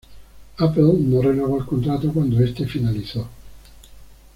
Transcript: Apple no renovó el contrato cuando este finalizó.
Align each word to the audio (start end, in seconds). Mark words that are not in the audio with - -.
Apple 0.57 0.93
no 0.97 1.21
renovó 1.21 1.59
el 1.59 1.65
contrato 1.67 2.11
cuando 2.11 2.43
este 2.43 2.65
finalizó. 2.65 3.29